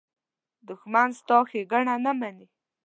دښمن 0.67 1.09
ستا 1.19 1.37
ښېګڼه 1.49 1.95
نه 2.05 2.11
مني 2.19 2.47